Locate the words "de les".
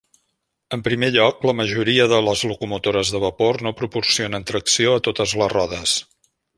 2.13-2.43